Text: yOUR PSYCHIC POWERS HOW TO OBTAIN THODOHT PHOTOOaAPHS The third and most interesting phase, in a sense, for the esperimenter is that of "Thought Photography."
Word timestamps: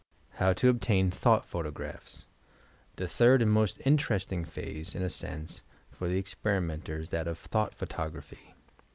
yOUR 0.01 0.07
PSYCHIC 0.07 0.31
POWERS 0.31 0.39
HOW 0.47 0.53
TO 0.53 0.69
OBTAIN 0.69 1.11
THODOHT 1.11 1.45
PHOTOOaAPHS 1.51 2.25
The 2.95 3.07
third 3.07 3.41
and 3.43 3.51
most 3.51 3.77
interesting 3.85 4.45
phase, 4.45 4.95
in 4.95 5.03
a 5.03 5.11
sense, 5.11 5.61
for 5.91 6.07
the 6.07 6.19
esperimenter 6.19 6.97
is 6.99 7.11
that 7.11 7.27
of 7.27 7.37
"Thought 7.37 7.75
Photography." 7.75 8.55